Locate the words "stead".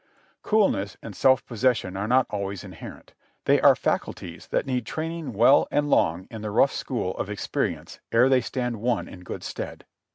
9.43-9.85